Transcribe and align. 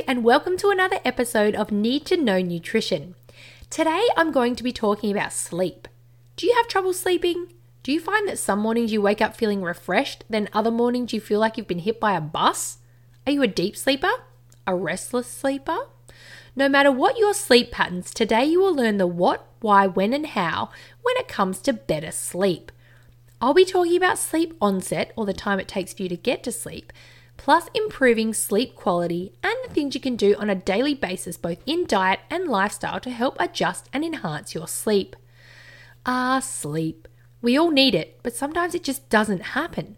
and 0.00 0.24
welcome 0.24 0.56
to 0.56 0.70
another 0.70 1.00
episode 1.04 1.54
of 1.54 1.70
Need 1.70 2.06
to 2.06 2.16
Know 2.16 2.40
Nutrition. 2.40 3.14
Today, 3.68 4.02
I'm 4.16 4.32
going 4.32 4.56
to 4.56 4.62
be 4.62 4.72
talking 4.72 5.12
about 5.12 5.34
sleep. 5.34 5.86
Do 6.34 6.46
you 6.46 6.54
have 6.56 6.66
trouble 6.66 6.94
sleeping? 6.94 7.52
Do 7.82 7.92
you 7.92 8.00
find 8.00 8.26
that 8.26 8.38
some 8.38 8.60
mornings 8.60 8.90
you 8.90 9.02
wake 9.02 9.20
up 9.20 9.36
feeling 9.36 9.60
refreshed, 9.60 10.24
then 10.30 10.48
other 10.54 10.70
mornings 10.70 11.12
you 11.12 11.20
feel 11.20 11.40
like 11.40 11.58
you've 11.58 11.68
been 11.68 11.80
hit 11.80 12.00
by 12.00 12.14
a 12.14 12.22
bus? 12.22 12.78
Are 13.26 13.32
you 13.32 13.42
a 13.42 13.46
deep 13.46 13.76
sleeper? 13.76 14.08
A 14.66 14.74
restless 14.74 15.26
sleeper? 15.26 15.76
No 16.56 16.70
matter 16.70 16.90
what 16.90 17.18
your 17.18 17.34
sleep 17.34 17.70
patterns, 17.70 18.14
today 18.14 18.46
you 18.46 18.62
will 18.62 18.74
learn 18.74 18.96
the 18.96 19.06
what, 19.06 19.46
why, 19.60 19.86
when, 19.86 20.14
and 20.14 20.28
how 20.28 20.70
when 21.02 21.16
it 21.18 21.28
comes 21.28 21.60
to 21.60 21.72
better 21.74 22.12
sleep. 22.12 22.72
I'll 23.42 23.52
be 23.52 23.66
talking 23.66 23.98
about 23.98 24.18
sleep 24.18 24.56
onset, 24.58 25.12
or 25.16 25.26
the 25.26 25.34
time 25.34 25.60
it 25.60 25.68
takes 25.68 25.92
for 25.92 26.02
you 26.02 26.08
to 26.08 26.16
get 26.16 26.42
to 26.44 26.52
sleep, 26.52 26.94
plus 27.36 27.68
improving 27.74 28.32
sleep 28.32 28.74
quality 28.74 29.32
and 29.42 29.54
the 29.64 29.72
things 29.72 29.94
you 29.94 30.00
can 30.00 30.16
do 30.16 30.34
on 30.36 30.50
a 30.50 30.54
daily 30.54 30.94
basis, 30.94 31.36
both 31.36 31.58
in 31.66 31.86
diet 31.86 32.20
and 32.30 32.48
lifestyle, 32.48 33.00
to 33.00 33.10
help 33.10 33.36
adjust 33.40 33.88
and 33.92 34.04
enhance 34.04 34.54
your 34.54 34.68
sleep. 34.68 35.16
Ah, 36.06 36.40
sleep. 36.40 37.08
We 37.40 37.58
all 37.58 37.70
need 37.70 37.94
it, 37.94 38.20
but 38.22 38.34
sometimes 38.36 38.74
it 38.74 38.84
just 38.84 39.08
doesn't 39.08 39.42
happen. 39.42 39.96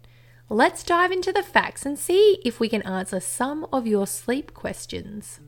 Let's 0.49 0.83
dive 0.83 1.11
into 1.11 1.31
the 1.31 1.43
facts 1.43 1.85
and 1.85 1.97
see 1.97 2.39
if 2.45 2.59
we 2.59 2.69
can 2.69 2.83
answer 2.83 3.19
some 3.19 3.65
of 3.73 3.87
your 3.87 4.05
sleep 4.05 4.53
questions. 4.53 5.39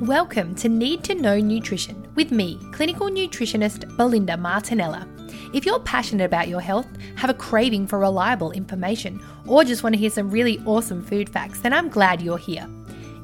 Welcome 0.00 0.54
to 0.54 0.68
Need 0.68 1.04
to 1.04 1.14
Know 1.14 1.38
Nutrition 1.40 2.07
with 2.18 2.32
me, 2.32 2.58
clinical 2.72 3.06
nutritionist 3.06 3.96
Belinda 3.96 4.36
Martinella. 4.36 5.06
If 5.54 5.64
you're 5.64 5.78
passionate 5.78 6.24
about 6.24 6.48
your 6.48 6.60
health, 6.60 6.88
have 7.14 7.30
a 7.30 7.34
craving 7.34 7.86
for 7.86 8.00
reliable 8.00 8.50
information, 8.50 9.22
or 9.46 9.62
just 9.62 9.84
want 9.84 9.94
to 9.94 10.00
hear 10.00 10.10
some 10.10 10.28
really 10.28 10.60
awesome 10.66 11.00
food 11.00 11.28
facts, 11.28 11.60
then 11.60 11.72
I'm 11.72 11.88
glad 11.88 12.20
you're 12.20 12.36
here. 12.36 12.68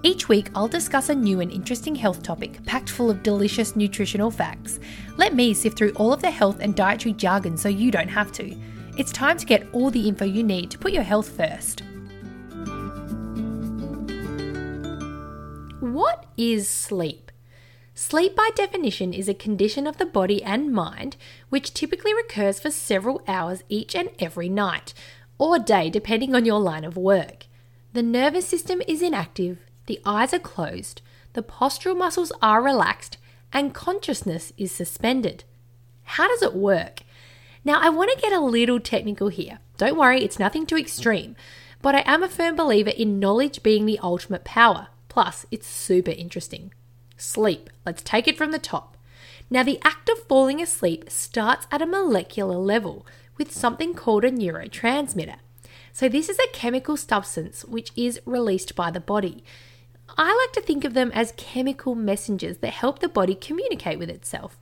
Each 0.05 0.29
week, 0.29 0.49
I'll 0.55 0.69
discuss 0.69 1.09
a 1.09 1.15
new 1.15 1.41
and 1.41 1.51
interesting 1.51 1.97
health 1.97 2.23
topic 2.23 2.65
packed 2.67 2.89
full 2.89 3.11
of 3.11 3.25
delicious 3.25 3.75
nutritional 3.75 4.31
facts. 4.31 4.79
Let 5.17 5.35
me 5.35 5.55
sift 5.55 5.77
through 5.77 5.95
all 5.97 6.13
of 6.13 6.23
the 6.23 6.31
health 6.31 6.59
and 6.61 6.77
dietary 6.77 7.15
jargon 7.15 7.57
so 7.57 7.69
you 7.69 7.91
don't 7.91 8.07
have 8.07 8.31
to. 8.35 8.57
It's 8.97 9.11
time 9.11 9.39
to 9.39 9.45
get 9.45 9.67
all 9.73 9.91
the 9.91 10.09
info 10.09 10.25
you 10.25 10.45
need 10.45 10.71
to 10.71 10.79
put 10.79 10.93
your 10.93 11.03
health 11.03 11.31
first. 11.31 11.83
What 15.81 16.27
is 16.37 16.69
sleep? 16.69 17.24
Sleep, 17.97 18.35
by 18.35 18.51
definition, 18.57 19.13
is 19.13 19.29
a 19.29 19.35
condition 19.35 19.87
of 19.87 19.99
the 19.99 20.07
body 20.07 20.43
and 20.43 20.73
mind 20.73 21.17
which 21.49 21.73
typically 21.73 22.13
recurs 22.13 22.59
for 22.59 22.71
several 22.71 23.23
hours 23.29 23.63
each 23.69 23.95
and 23.95 24.11
every 24.19 24.49
night, 24.49 24.93
or 25.39 25.61
day, 25.61 25.91
depending 25.91 26.35
on 26.35 26.45
your 26.45 26.59
line 26.59 26.85
of 26.85 26.97
work. 26.97 27.47
The 27.93 28.03
nervous 28.03 28.49
system 28.49 28.83
is 28.89 29.01
inactive, 29.01 29.59
the 29.87 30.01
eyes 30.05 30.35
are 30.35 30.41
closed, 30.41 31.03
the 31.35 31.43
postural 31.43 31.97
muscles 31.97 32.33
are 32.43 32.61
relaxed, 32.61 33.17
and 33.53 33.73
consciousness 33.73 34.53
is 34.59 34.73
suspended. 34.73 35.45
How 36.03 36.27
does 36.27 36.43
it 36.43 36.55
work? 36.55 37.03
Now, 37.65 37.81
I 37.81 37.91
want 37.91 38.11
to 38.11 38.21
get 38.21 38.33
a 38.33 38.41
little 38.41 38.81
technical 38.81 39.29
here. 39.29 39.61
Don't 39.77 39.97
worry, 39.97 40.25
it's 40.25 40.41
nothing 40.41 40.67
too 40.67 40.77
extreme, 40.77 41.37
but 41.81 41.95
I 41.95 42.03
am 42.07 42.25
a 42.25 42.29
firm 42.29 42.57
believer 42.57 42.91
in 42.91 43.21
knowledge 43.21 43.63
being 43.63 43.87
the 43.87 44.01
ultimate 44.03 44.45
power. 44.45 44.89
Plus, 45.09 45.47
it's 45.53 45.69
super 45.69 46.11
interesting. 46.11 46.73
Sleep. 47.17 47.71
Let's 47.87 48.03
take 48.03 48.27
it 48.29 48.37
from 48.37 48.51
the 48.51 48.59
top. 48.59 48.97
Now, 49.51 49.63
the 49.63 49.81
act 49.83 50.09
of 50.09 50.27
falling 50.27 50.61
asleep 50.61 51.11
starts 51.11 51.67
at 51.71 51.83
a 51.83 51.87
molecular 51.87 52.57
level 52.57 53.07
with 53.37 53.53
something 53.53 53.95
called 53.95 54.25
a 54.25 54.31
neurotransmitter. 54.31 55.37
So, 55.93 56.09
this 56.09 56.29
is 56.29 56.39
a 56.39 56.53
chemical 56.53 56.97
substance 56.97 57.65
which 57.65 57.93
is 57.95 58.21
released 58.25 58.75
by 58.75 58.91
the 58.91 59.01
body. 59.01 59.45
I 60.17 60.35
like 60.35 60.53
to 60.55 60.61
think 60.61 60.85
of 60.85 60.95
them 60.95 61.11
as 61.15 61.33
chemical 61.37 61.95
messengers 61.95 62.59
that 62.59 62.73
help 62.73 62.99
the 62.99 63.09
body 63.09 63.35
communicate 63.35 63.99
with 63.99 64.11
itself. 64.11 64.57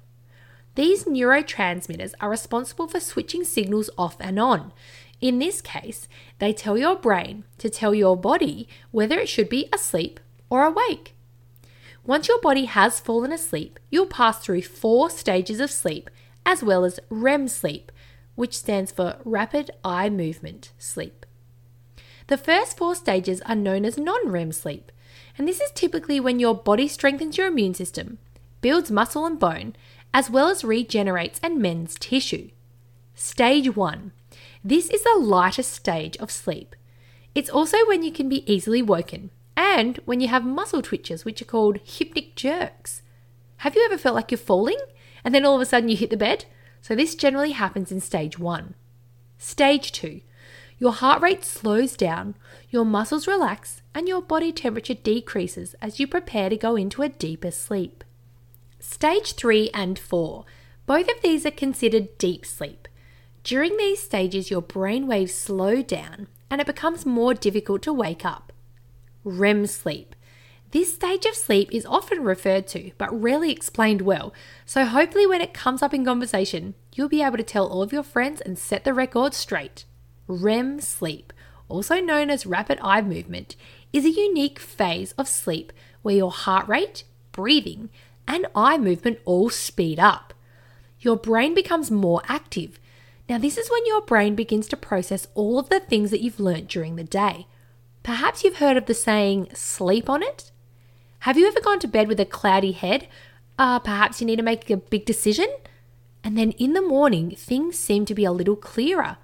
These 0.74 1.04
neurotransmitters 1.04 2.14
are 2.20 2.30
responsible 2.30 2.88
for 2.88 3.00
switching 3.00 3.44
signals 3.44 3.90
off 3.98 4.16
and 4.20 4.38
on. 4.38 4.72
In 5.20 5.38
this 5.38 5.60
case, 5.60 6.08
they 6.38 6.52
tell 6.52 6.78
your 6.78 6.96
brain 6.96 7.44
to 7.58 7.68
tell 7.68 7.94
your 7.94 8.16
body 8.16 8.68
whether 8.90 9.18
it 9.18 9.28
should 9.28 9.48
be 9.48 9.68
asleep 9.72 10.18
or 10.48 10.64
awake. 10.64 11.11
Once 12.04 12.26
your 12.26 12.40
body 12.40 12.64
has 12.64 12.98
fallen 12.98 13.32
asleep, 13.32 13.78
you'll 13.90 14.06
pass 14.06 14.38
through 14.38 14.62
four 14.62 15.08
stages 15.08 15.60
of 15.60 15.70
sleep 15.70 16.10
as 16.44 16.62
well 16.62 16.84
as 16.84 16.98
REM 17.10 17.46
sleep, 17.46 17.92
which 18.34 18.58
stands 18.58 18.90
for 18.90 19.18
rapid 19.24 19.70
eye 19.84 20.10
movement 20.10 20.72
sleep. 20.78 21.24
The 22.26 22.36
first 22.36 22.76
four 22.76 22.94
stages 22.96 23.40
are 23.42 23.54
known 23.54 23.84
as 23.84 23.98
non 23.98 24.28
REM 24.28 24.50
sleep, 24.50 24.90
and 25.38 25.46
this 25.46 25.60
is 25.60 25.70
typically 25.72 26.18
when 26.18 26.40
your 26.40 26.54
body 26.54 26.88
strengthens 26.88 27.38
your 27.38 27.46
immune 27.46 27.74
system, 27.74 28.18
builds 28.60 28.90
muscle 28.90 29.24
and 29.24 29.38
bone, 29.38 29.76
as 30.12 30.28
well 30.28 30.48
as 30.48 30.64
regenerates 30.64 31.38
and 31.42 31.60
mends 31.60 31.94
tissue. 31.98 32.50
Stage 33.14 33.76
1. 33.76 34.12
This 34.64 34.90
is 34.90 35.04
the 35.04 35.18
lightest 35.20 35.72
stage 35.72 36.16
of 36.16 36.30
sleep. 36.30 36.74
It's 37.34 37.50
also 37.50 37.76
when 37.86 38.02
you 38.02 38.10
can 38.10 38.28
be 38.28 38.50
easily 38.52 38.82
woken, 38.82 39.30
and 39.56 39.98
when 40.04 40.20
you 40.20 40.28
have 40.28 40.44
muscle 40.44 40.82
twitches, 40.82 41.24
which 41.24 41.42
are 41.42 41.46
called 41.46 41.84
hypnic 41.84 42.34
jerks. 42.34 43.02
Have 43.58 43.74
you 43.74 43.84
ever 43.84 43.98
felt 43.98 44.14
like 44.14 44.30
you're 44.30 44.38
falling 44.38 44.78
and 45.24 45.34
then 45.34 45.44
all 45.44 45.54
of 45.54 45.60
a 45.60 45.66
sudden 45.66 45.88
you 45.88 45.96
hit 45.96 46.10
the 46.10 46.16
bed? 46.16 46.46
So, 46.80 46.96
this 46.96 47.14
generally 47.14 47.52
happens 47.52 47.92
in 47.92 48.00
stage 48.00 48.38
one. 48.38 48.74
Stage 49.38 49.92
two, 49.92 50.20
your 50.78 50.92
heart 50.92 51.22
rate 51.22 51.44
slows 51.44 51.96
down, 51.96 52.34
your 52.70 52.84
muscles 52.84 53.28
relax, 53.28 53.82
and 53.94 54.08
your 54.08 54.20
body 54.20 54.50
temperature 54.50 54.94
decreases 54.94 55.74
as 55.80 56.00
you 56.00 56.08
prepare 56.08 56.48
to 56.48 56.56
go 56.56 56.74
into 56.74 57.02
a 57.02 57.08
deeper 57.08 57.52
sleep. 57.52 58.02
Stage 58.80 59.34
three 59.34 59.70
and 59.72 59.96
four, 59.96 60.44
both 60.86 61.08
of 61.08 61.22
these 61.22 61.46
are 61.46 61.52
considered 61.52 62.18
deep 62.18 62.44
sleep. 62.44 62.88
During 63.44 63.76
these 63.76 64.02
stages, 64.02 64.50
your 64.50 64.62
brain 64.62 65.06
waves 65.06 65.34
slow 65.34 65.82
down 65.82 66.26
and 66.50 66.60
it 66.60 66.66
becomes 66.66 67.06
more 67.06 67.34
difficult 67.34 67.82
to 67.82 67.92
wake 67.92 68.24
up. 68.24 68.51
REM 69.24 69.66
sleep. 69.66 70.14
This 70.72 70.94
stage 70.94 71.26
of 71.26 71.34
sleep 71.34 71.68
is 71.70 71.84
often 71.84 72.24
referred 72.24 72.66
to, 72.68 72.92
but 72.96 73.12
rarely 73.12 73.52
explained 73.52 74.00
well, 74.00 74.32
so 74.64 74.86
hopefully, 74.86 75.26
when 75.26 75.42
it 75.42 75.52
comes 75.52 75.82
up 75.82 75.92
in 75.92 76.04
conversation, 76.04 76.74
you'll 76.94 77.10
be 77.10 77.22
able 77.22 77.36
to 77.36 77.42
tell 77.42 77.66
all 77.66 77.82
of 77.82 77.92
your 77.92 78.02
friends 78.02 78.40
and 78.40 78.58
set 78.58 78.84
the 78.84 78.94
record 78.94 79.34
straight. 79.34 79.84
REM 80.28 80.80
sleep, 80.80 81.32
also 81.68 82.00
known 82.00 82.30
as 82.30 82.46
rapid 82.46 82.78
eye 82.82 83.02
movement, 83.02 83.54
is 83.92 84.06
a 84.06 84.10
unique 84.10 84.58
phase 84.58 85.12
of 85.12 85.28
sleep 85.28 85.74
where 86.00 86.16
your 86.16 86.30
heart 86.30 86.66
rate, 86.68 87.04
breathing, 87.32 87.90
and 88.26 88.46
eye 88.54 88.78
movement 88.78 89.18
all 89.26 89.50
speed 89.50 89.98
up. 89.98 90.32
Your 91.00 91.16
brain 91.16 91.54
becomes 91.54 91.90
more 91.90 92.22
active. 92.28 92.78
Now, 93.28 93.38
this 93.38 93.58
is 93.58 93.70
when 93.70 93.84
your 93.86 94.00
brain 94.00 94.34
begins 94.34 94.68
to 94.68 94.76
process 94.76 95.28
all 95.34 95.58
of 95.58 95.68
the 95.68 95.80
things 95.80 96.10
that 96.10 96.22
you've 96.22 96.40
learnt 96.40 96.68
during 96.68 96.96
the 96.96 97.04
day. 97.04 97.46
Perhaps 98.02 98.42
you've 98.42 98.56
heard 98.56 98.76
of 98.76 98.86
the 98.86 98.94
saying, 98.94 99.48
sleep 99.54 100.10
on 100.10 100.22
it? 100.22 100.50
Have 101.20 101.38
you 101.38 101.46
ever 101.46 101.60
gone 101.60 101.78
to 101.80 101.88
bed 101.88 102.08
with 102.08 102.18
a 102.18 102.24
cloudy 102.24 102.72
head? 102.72 103.06
Uh, 103.58 103.78
perhaps 103.78 104.20
you 104.20 104.26
need 104.26 104.36
to 104.36 104.42
make 104.42 104.68
a 104.70 104.76
big 104.76 105.04
decision? 105.04 105.46
And 106.24 106.36
then 106.36 106.50
in 106.52 106.72
the 106.72 106.82
morning, 106.82 107.30
things 107.36 107.78
seem 107.78 108.04
to 108.06 108.14
be 108.14 108.24
a 108.24 108.32
little 108.32 108.56
clearer. 108.56 109.18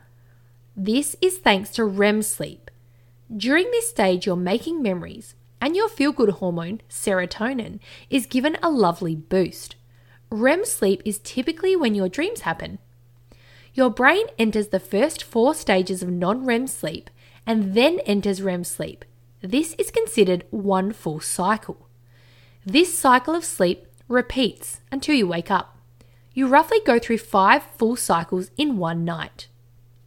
This 0.76 1.16
is 1.20 1.38
thanks 1.38 1.70
to 1.70 1.84
REM 1.84 2.22
sleep. 2.22 2.70
During 3.36 3.70
this 3.70 3.88
stage, 3.88 4.26
you're 4.26 4.36
making 4.36 4.80
memories, 4.80 5.34
and 5.60 5.74
your 5.74 5.88
feel 5.88 6.12
good 6.12 6.30
hormone, 6.30 6.80
serotonin, 6.88 7.80
is 8.10 8.26
given 8.26 8.56
a 8.62 8.70
lovely 8.70 9.16
boost. 9.16 9.74
REM 10.30 10.64
sleep 10.64 11.02
is 11.04 11.18
typically 11.18 11.74
when 11.74 11.96
your 11.96 12.08
dreams 12.08 12.40
happen. 12.40 12.78
Your 13.74 13.90
brain 13.90 14.26
enters 14.38 14.68
the 14.68 14.80
first 14.80 15.22
four 15.22 15.54
stages 15.54 16.02
of 16.02 16.10
non 16.10 16.44
REM 16.44 16.68
sleep 16.68 17.10
and 17.48 17.72
then 17.72 17.98
enters 18.00 18.42
REM 18.42 18.62
sleep. 18.62 19.06
This 19.40 19.74
is 19.78 19.90
considered 19.90 20.44
one 20.50 20.92
full 20.92 21.18
cycle. 21.18 21.88
This 22.66 22.96
cycle 22.96 23.34
of 23.34 23.42
sleep 23.42 23.86
repeats 24.06 24.82
until 24.92 25.14
you 25.14 25.26
wake 25.26 25.50
up. 25.50 25.78
You 26.34 26.46
roughly 26.46 26.80
go 26.84 26.98
through 26.98 27.18
five 27.18 27.62
full 27.62 27.96
cycles 27.96 28.50
in 28.58 28.76
one 28.76 29.02
night. 29.02 29.48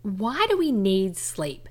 Why 0.03 0.45
do 0.51 0.57
we 0.57 0.71
need 0.71 1.17
sleep? 1.17 1.67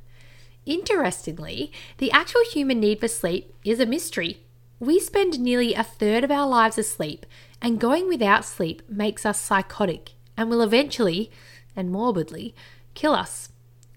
Interestingly, 0.67 1.71
the 1.99 2.11
actual 2.11 2.43
human 2.51 2.81
need 2.81 2.99
for 2.99 3.09
sleep 3.09 3.55
is 3.65 3.79
a 3.79 3.87
mystery. 3.87 4.43
We 4.81 4.99
spend 4.99 5.39
nearly 5.39 5.75
a 5.75 5.85
third 5.85 6.25
of 6.25 6.33
our 6.33 6.49
lives 6.49 6.79
asleep, 6.79 7.25
and 7.63 7.79
going 7.79 8.09
without 8.09 8.45
sleep 8.45 8.83
makes 8.89 9.25
us 9.25 9.41
psychotic 9.41 10.15
and 10.37 10.51
will 10.51 10.63
eventually, 10.63 11.31
and 11.77 11.93
morbidly, 11.93 12.57
kill 12.95 13.13
us. 13.13 13.50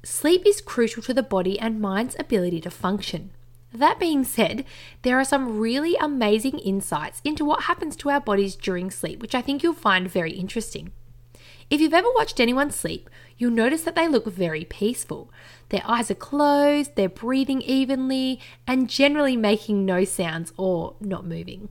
Sleep 0.05 0.44
is 0.45 0.59
crucial 0.59 1.01
to 1.03 1.13
the 1.13 1.23
body 1.23 1.57
and 1.57 1.79
mind's 1.79 2.17
ability 2.19 2.59
to 2.61 2.69
function. 2.69 3.31
That 3.73 4.00
being 4.00 4.25
said, 4.25 4.65
there 5.01 5.17
are 5.17 5.23
some 5.23 5.59
really 5.59 5.95
amazing 5.95 6.59
insights 6.59 7.21
into 7.23 7.45
what 7.45 7.63
happens 7.63 7.95
to 7.97 8.09
our 8.09 8.19
bodies 8.19 8.57
during 8.57 8.91
sleep, 8.91 9.21
which 9.21 9.33
I 9.33 9.41
think 9.41 9.63
you'll 9.63 9.73
find 9.73 10.11
very 10.11 10.33
interesting. 10.33 10.91
If 11.69 11.79
you've 11.79 11.94
ever 11.94 12.09
watched 12.13 12.41
anyone 12.41 12.69
sleep, 12.69 13.09
you'll 13.38 13.51
notice 13.51 13.83
that 13.83 13.95
they 13.95 14.09
look 14.09 14.25
very 14.25 14.65
peaceful. 14.65 15.31
Their 15.69 15.81
eyes 15.85 16.11
are 16.11 16.15
closed, 16.15 16.95
they're 16.95 17.07
breathing 17.07 17.61
evenly, 17.61 18.41
and 18.67 18.89
generally 18.89 19.38
making 19.38 19.85
no 19.85 20.03
sounds 20.03 20.51
or 20.57 20.95
not 20.99 21.25
moving. 21.25 21.69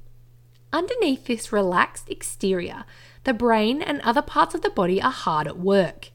Underneath 0.73 1.27
this 1.27 1.53
relaxed 1.53 2.09
exterior, 2.09 2.85
the 3.25 3.35
brain 3.35 3.83
and 3.83 4.01
other 4.01 4.23
parts 4.23 4.55
of 4.55 4.63
the 4.63 4.71
body 4.71 5.03
are 5.03 5.13
hard 5.13 5.47
at 5.47 5.59
work. 5.59 6.13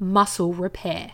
Muscle 0.00 0.52
repair. 0.52 1.12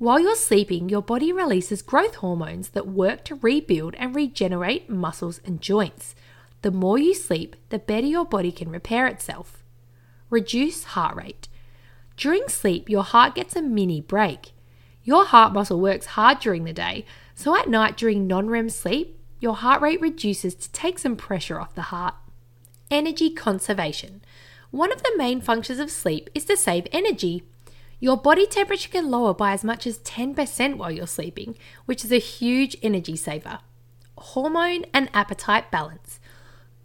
While 0.00 0.20
you're 0.20 0.34
sleeping, 0.34 0.88
your 0.88 1.02
body 1.02 1.30
releases 1.30 1.82
growth 1.82 2.14
hormones 2.14 2.70
that 2.70 2.86
work 2.86 3.22
to 3.24 3.34
rebuild 3.34 3.94
and 3.96 4.16
regenerate 4.16 4.88
muscles 4.88 5.42
and 5.44 5.60
joints. 5.60 6.14
The 6.62 6.70
more 6.70 6.96
you 6.96 7.14
sleep, 7.14 7.54
the 7.68 7.78
better 7.78 8.06
your 8.06 8.24
body 8.24 8.50
can 8.50 8.70
repair 8.70 9.06
itself. 9.06 9.62
Reduce 10.30 10.84
heart 10.84 11.16
rate. 11.16 11.48
During 12.16 12.48
sleep, 12.48 12.88
your 12.88 13.02
heart 13.02 13.34
gets 13.34 13.54
a 13.54 13.60
mini 13.60 14.00
break. 14.00 14.52
Your 15.04 15.26
heart 15.26 15.52
muscle 15.52 15.78
works 15.78 16.06
hard 16.06 16.38
during 16.38 16.64
the 16.64 16.72
day, 16.72 17.04
so 17.34 17.54
at 17.54 17.68
night 17.68 17.98
during 17.98 18.26
non 18.26 18.48
REM 18.48 18.70
sleep, 18.70 19.20
your 19.38 19.56
heart 19.56 19.82
rate 19.82 20.00
reduces 20.00 20.54
to 20.54 20.72
take 20.72 20.98
some 20.98 21.14
pressure 21.14 21.60
off 21.60 21.74
the 21.74 21.92
heart. 21.92 22.14
Energy 22.90 23.28
conservation. 23.28 24.22
One 24.70 24.92
of 24.92 25.02
the 25.02 25.12
main 25.18 25.42
functions 25.42 25.78
of 25.78 25.90
sleep 25.90 26.30
is 26.34 26.46
to 26.46 26.56
save 26.56 26.86
energy. 26.90 27.42
Your 28.02 28.16
body 28.16 28.46
temperature 28.46 28.88
can 28.88 29.10
lower 29.10 29.34
by 29.34 29.52
as 29.52 29.62
much 29.62 29.86
as 29.86 29.98
10% 29.98 30.76
while 30.76 30.90
you're 30.90 31.06
sleeping, 31.06 31.54
which 31.84 32.02
is 32.02 32.10
a 32.10 32.18
huge 32.18 32.74
energy 32.82 33.14
saver. 33.14 33.58
Hormone 34.16 34.86
and 34.94 35.10
appetite 35.12 35.70
balance. 35.70 36.18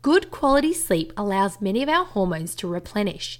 Good 0.02 0.30
quality 0.30 0.74
sleep 0.74 1.14
allows 1.16 1.62
many 1.62 1.82
of 1.82 1.90
our 1.90 2.04
hormones 2.04 2.54
to 2.56 2.68
replenish. 2.68 3.40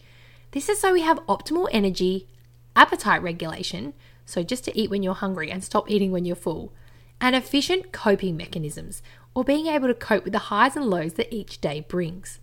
This 0.52 0.70
is 0.70 0.80
so 0.80 0.94
we 0.94 1.02
have 1.02 1.20
optimal 1.28 1.68
energy, 1.72 2.30
appetite 2.78 3.22
regulation, 3.22 3.94
so 4.26 4.42
just 4.42 4.64
to 4.64 4.78
eat 4.80 4.90
when 4.90 5.04
you're 5.04 5.14
hungry 5.14 5.52
and 5.52 5.62
stop 5.62 5.92
eating 5.92 6.12
when 6.12 6.24
you're 6.24 6.36
full, 6.36 6.74
and 7.20 7.36
efficient 7.36 7.92
coping 7.92 8.38
mechanisms, 8.38 9.04
or 9.34 9.44
being 9.44 9.68
able 9.68 9.88
to 9.88 9.94
cope 9.94 10.24
with 10.24 10.34
the 10.34 10.40
highs 10.40 10.78
and 10.78 10.86
lows 10.90 11.14
that 11.14 11.34
each 11.34 11.60
day 11.60 11.82
brings. 11.82 12.40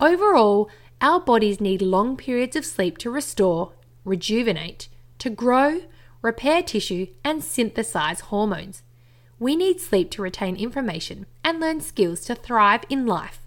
Overall, 0.00 0.70
our 1.02 1.20
bodies 1.20 1.60
need 1.60 1.82
long 1.82 2.16
periods 2.16 2.56
of 2.56 2.64
sleep 2.64 2.96
to 2.98 3.10
restore, 3.10 3.72
rejuvenate, 4.04 4.88
to 5.18 5.30
grow, 5.30 5.82
repair 6.20 6.62
tissue, 6.62 7.08
and 7.24 7.42
synthesize 7.42 8.20
hormones. 8.20 8.82
We 9.38 9.56
need 9.56 9.80
sleep 9.80 10.10
to 10.12 10.22
retain 10.22 10.56
information 10.56 11.26
and 11.44 11.60
learn 11.60 11.80
skills 11.80 12.20
to 12.26 12.34
thrive 12.34 12.84
in 12.88 13.06
life. 13.06 13.40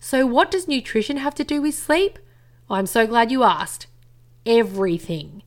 So, 0.00 0.26
what 0.26 0.50
does 0.50 0.68
nutrition 0.68 1.16
have 1.18 1.34
to 1.36 1.44
do 1.44 1.62
with 1.62 1.74
sleep? 1.74 2.18
I'm 2.70 2.86
so 2.86 3.06
glad 3.06 3.30
you 3.30 3.42
asked. 3.42 3.86
Everything. 4.44 5.42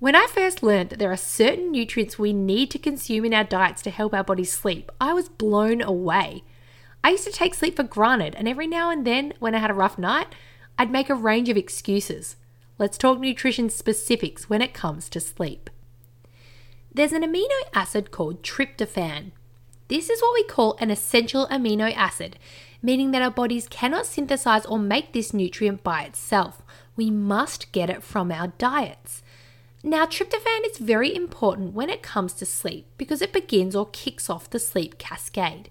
When 0.00 0.14
I 0.14 0.26
first 0.26 0.62
learned 0.62 0.90
that 0.90 0.98
there 0.98 1.12
are 1.12 1.16
certain 1.16 1.70
nutrients 1.70 2.18
we 2.18 2.32
need 2.32 2.70
to 2.72 2.78
consume 2.78 3.24
in 3.24 3.32
our 3.32 3.44
diets 3.44 3.80
to 3.82 3.90
help 3.90 4.12
our 4.12 4.24
bodies 4.24 4.52
sleep, 4.52 4.90
I 5.00 5.14
was 5.14 5.28
blown 5.28 5.80
away. 5.80 6.42
I 7.02 7.10
used 7.10 7.24
to 7.24 7.32
take 7.32 7.54
sleep 7.54 7.76
for 7.76 7.84
granted, 7.84 8.34
and 8.34 8.48
every 8.48 8.66
now 8.66 8.90
and 8.90 9.06
then, 9.06 9.32
when 9.38 9.54
I 9.54 9.58
had 9.58 9.70
a 9.70 9.74
rough 9.74 9.96
night, 9.96 10.28
I'd 10.78 10.90
make 10.90 11.08
a 11.08 11.14
range 11.14 11.48
of 11.48 11.56
excuses. 11.56 12.36
Let's 12.76 12.98
talk 12.98 13.20
nutrition 13.20 13.70
specifics 13.70 14.50
when 14.50 14.60
it 14.60 14.74
comes 14.74 15.08
to 15.10 15.20
sleep. 15.20 15.70
There's 16.92 17.12
an 17.12 17.22
amino 17.22 17.60
acid 17.72 18.10
called 18.10 18.42
tryptophan. 18.42 19.30
This 19.86 20.10
is 20.10 20.20
what 20.20 20.34
we 20.34 20.42
call 20.44 20.76
an 20.80 20.90
essential 20.90 21.46
amino 21.48 21.94
acid, 21.94 22.36
meaning 22.82 23.12
that 23.12 23.22
our 23.22 23.30
bodies 23.30 23.68
cannot 23.68 24.06
synthesize 24.06 24.66
or 24.66 24.78
make 24.78 25.12
this 25.12 25.32
nutrient 25.32 25.84
by 25.84 26.02
itself. 26.02 26.62
We 26.96 27.10
must 27.10 27.70
get 27.70 27.90
it 27.90 28.02
from 28.02 28.32
our 28.32 28.48
diets. 28.58 29.22
Now, 29.84 30.04
tryptophan 30.06 30.66
is 30.68 30.78
very 30.78 31.14
important 31.14 31.74
when 31.74 31.90
it 31.90 32.02
comes 32.02 32.32
to 32.34 32.46
sleep 32.46 32.86
because 32.96 33.22
it 33.22 33.32
begins 33.32 33.76
or 33.76 33.86
kicks 33.86 34.28
off 34.28 34.50
the 34.50 34.58
sleep 34.58 34.98
cascade. 34.98 35.70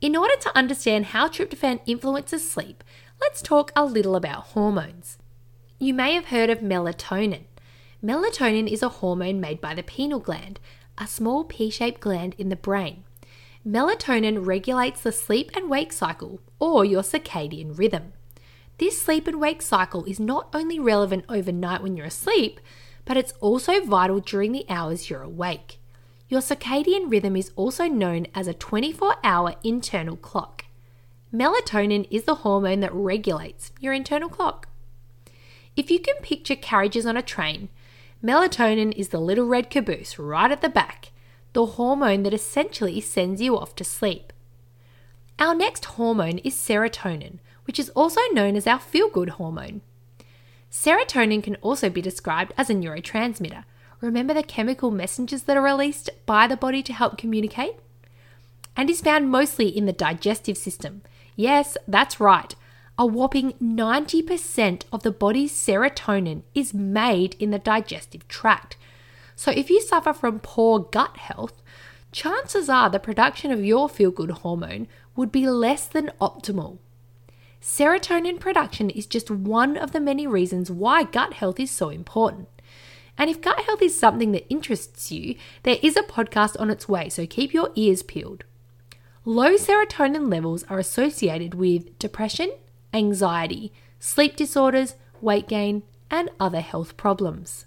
In 0.00 0.14
order 0.14 0.36
to 0.42 0.56
understand 0.56 1.06
how 1.06 1.26
tryptophan 1.26 1.80
influences 1.86 2.48
sleep, 2.48 2.84
let's 3.20 3.42
talk 3.42 3.72
a 3.74 3.84
little 3.84 4.14
about 4.14 4.48
hormones. 4.48 5.18
You 5.82 5.94
may 5.94 6.12
have 6.12 6.26
heard 6.26 6.50
of 6.50 6.58
melatonin. 6.58 7.44
Melatonin 8.04 8.70
is 8.70 8.82
a 8.82 8.90
hormone 8.90 9.40
made 9.40 9.62
by 9.62 9.72
the 9.72 9.82
pineal 9.82 10.20
gland, 10.20 10.60
a 10.98 11.06
small 11.06 11.42
pea 11.42 11.70
shaped 11.70 12.02
gland 12.02 12.34
in 12.36 12.50
the 12.50 12.54
brain. 12.54 13.04
Melatonin 13.66 14.46
regulates 14.46 15.00
the 15.00 15.10
sleep 15.10 15.50
and 15.56 15.70
wake 15.70 15.90
cycle, 15.90 16.42
or 16.58 16.84
your 16.84 17.00
circadian 17.00 17.78
rhythm. 17.78 18.12
This 18.76 19.00
sleep 19.00 19.26
and 19.26 19.40
wake 19.40 19.62
cycle 19.62 20.04
is 20.04 20.20
not 20.20 20.50
only 20.52 20.78
relevant 20.78 21.24
overnight 21.30 21.82
when 21.82 21.96
you're 21.96 22.04
asleep, 22.04 22.60
but 23.06 23.16
it's 23.16 23.32
also 23.40 23.82
vital 23.82 24.20
during 24.20 24.52
the 24.52 24.66
hours 24.68 25.08
you're 25.08 25.22
awake. 25.22 25.78
Your 26.28 26.42
circadian 26.42 27.10
rhythm 27.10 27.36
is 27.36 27.52
also 27.56 27.86
known 27.86 28.26
as 28.34 28.46
a 28.46 28.52
24 28.52 29.14
hour 29.24 29.54
internal 29.64 30.18
clock. 30.18 30.66
Melatonin 31.32 32.06
is 32.10 32.24
the 32.24 32.34
hormone 32.34 32.80
that 32.80 32.92
regulates 32.92 33.72
your 33.80 33.94
internal 33.94 34.28
clock. 34.28 34.69
If 35.76 35.90
you 35.90 36.00
can 36.00 36.16
picture 36.16 36.56
carriages 36.56 37.06
on 37.06 37.16
a 37.16 37.22
train, 37.22 37.68
melatonin 38.22 38.92
is 38.92 39.08
the 39.08 39.20
little 39.20 39.46
red 39.46 39.70
caboose 39.70 40.18
right 40.18 40.50
at 40.50 40.60
the 40.60 40.68
back, 40.68 41.12
the 41.52 41.66
hormone 41.66 42.22
that 42.24 42.34
essentially 42.34 43.00
sends 43.00 43.40
you 43.40 43.56
off 43.56 43.74
to 43.76 43.84
sleep. 43.84 44.32
Our 45.38 45.54
next 45.54 45.84
hormone 45.86 46.38
is 46.38 46.54
serotonin, 46.54 47.38
which 47.64 47.78
is 47.78 47.88
also 47.90 48.20
known 48.32 48.56
as 48.56 48.66
our 48.66 48.78
feel 48.78 49.08
good 49.08 49.30
hormone. 49.30 49.80
Serotonin 50.70 51.42
can 51.42 51.56
also 51.56 51.88
be 51.88 52.02
described 52.02 52.52
as 52.56 52.68
a 52.68 52.74
neurotransmitter. 52.74 53.64
Remember 54.00 54.34
the 54.34 54.42
chemical 54.42 54.90
messengers 54.90 55.42
that 55.44 55.56
are 55.56 55.62
released 55.62 56.10
by 56.26 56.46
the 56.46 56.56
body 56.56 56.82
to 56.82 56.92
help 56.92 57.16
communicate? 57.16 57.76
And 58.76 58.88
is 58.88 59.00
found 59.00 59.30
mostly 59.30 59.68
in 59.68 59.86
the 59.86 59.92
digestive 59.92 60.56
system. 60.56 61.02
Yes, 61.36 61.76
that's 61.88 62.20
right. 62.20 62.54
A 63.00 63.06
whopping 63.06 63.54
90% 63.54 64.82
of 64.92 65.04
the 65.04 65.10
body's 65.10 65.52
serotonin 65.52 66.42
is 66.54 66.74
made 66.74 67.34
in 67.38 67.50
the 67.50 67.58
digestive 67.58 68.28
tract. 68.28 68.76
So 69.34 69.50
if 69.50 69.70
you 69.70 69.80
suffer 69.80 70.12
from 70.12 70.38
poor 70.38 70.80
gut 70.80 71.16
health, 71.16 71.62
chances 72.12 72.68
are 72.68 72.90
the 72.90 72.98
production 72.98 73.52
of 73.52 73.64
your 73.64 73.88
feel 73.88 74.10
good 74.10 74.30
hormone 74.30 74.86
would 75.16 75.32
be 75.32 75.48
less 75.48 75.86
than 75.86 76.12
optimal. 76.20 76.76
Serotonin 77.62 78.38
production 78.38 78.90
is 78.90 79.06
just 79.06 79.30
one 79.30 79.78
of 79.78 79.92
the 79.92 80.00
many 80.00 80.26
reasons 80.26 80.70
why 80.70 81.04
gut 81.04 81.32
health 81.32 81.58
is 81.58 81.70
so 81.70 81.88
important. 81.88 82.48
And 83.16 83.30
if 83.30 83.40
gut 83.40 83.60
health 83.60 83.80
is 83.80 83.98
something 83.98 84.32
that 84.32 84.46
interests 84.50 85.10
you, 85.10 85.36
there 85.62 85.78
is 85.82 85.96
a 85.96 86.02
podcast 86.02 86.60
on 86.60 86.68
its 86.68 86.86
way, 86.86 87.08
so 87.08 87.26
keep 87.26 87.54
your 87.54 87.70
ears 87.76 88.02
peeled. 88.02 88.44
Low 89.24 89.54
serotonin 89.54 90.30
levels 90.30 90.64
are 90.64 90.78
associated 90.78 91.54
with 91.54 91.98
depression, 91.98 92.52
anxiety, 92.92 93.72
sleep 93.98 94.36
disorders, 94.36 94.94
weight 95.20 95.48
gain, 95.48 95.82
and 96.10 96.30
other 96.38 96.60
health 96.60 96.96
problems. 96.96 97.66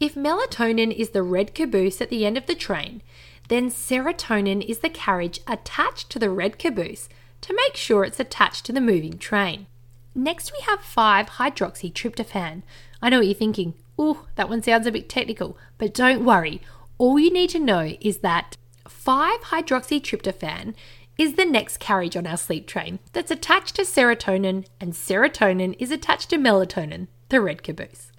If 0.00 0.14
melatonin 0.14 0.94
is 0.94 1.10
the 1.10 1.22
red 1.22 1.54
caboose 1.54 2.00
at 2.00 2.08
the 2.08 2.24
end 2.24 2.38
of 2.38 2.46
the 2.46 2.54
train, 2.54 3.02
then 3.48 3.70
serotonin 3.70 4.64
is 4.64 4.78
the 4.78 4.88
carriage 4.88 5.40
attached 5.46 6.08
to 6.10 6.18
the 6.18 6.30
red 6.30 6.58
caboose 6.58 7.08
to 7.42 7.54
make 7.54 7.76
sure 7.76 8.04
it's 8.04 8.20
attached 8.20 8.64
to 8.66 8.72
the 8.72 8.80
moving 8.80 9.18
train. 9.18 9.66
Next, 10.14 10.52
we 10.52 10.60
have 10.64 10.80
5 10.80 11.26
hydroxytryptophan. 11.26 12.62
I 13.02 13.08
know 13.08 13.18
what 13.18 13.26
you're 13.26 13.34
thinking. 13.34 13.74
Ooh, 14.00 14.26
that 14.36 14.48
one 14.48 14.62
sounds 14.62 14.86
a 14.86 14.92
bit 14.92 15.08
technical, 15.08 15.56
but 15.78 15.94
don't 15.94 16.24
worry. 16.24 16.60
All 16.98 17.18
you 17.18 17.32
need 17.32 17.50
to 17.50 17.58
know 17.58 17.96
is 18.00 18.18
that 18.18 18.56
5 18.88 19.40
hydroxytryptophan 19.40 20.74
is 21.20 21.34
the 21.34 21.44
next 21.44 21.78
carriage 21.78 22.16
on 22.16 22.26
our 22.26 22.36
sleep 22.36 22.66
train 22.66 22.98
that's 23.12 23.30
attached 23.30 23.76
to 23.76 23.82
serotonin, 23.82 24.66
and 24.80 24.94
serotonin 24.94 25.76
is 25.78 25.90
attached 25.90 26.30
to 26.30 26.36
melatonin, 26.36 27.08
the 27.28 27.40
red 27.40 27.62
caboose. 27.62 28.10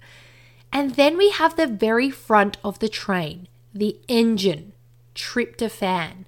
And 0.72 0.94
then 0.94 1.18
we 1.18 1.30
have 1.30 1.56
the 1.56 1.66
very 1.66 2.10
front 2.10 2.58
of 2.62 2.78
the 2.78 2.88
train, 2.88 3.48
the 3.74 3.98
engine, 4.08 4.72
tryptophan 5.14 6.24